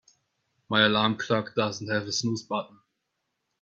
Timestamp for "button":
2.41-2.79